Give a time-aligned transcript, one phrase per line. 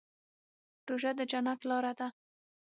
[0.87, 2.07] روژه د جنت لاره ده.